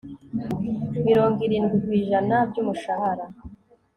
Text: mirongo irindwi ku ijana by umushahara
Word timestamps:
mirongo 1.07 1.37
irindwi 1.47 1.75
ku 1.85 1.89
ijana 2.01 2.35
by 2.49 2.57
umushahara 2.61 3.25